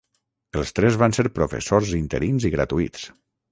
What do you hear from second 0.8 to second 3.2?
van ser professors interins i gratuïts.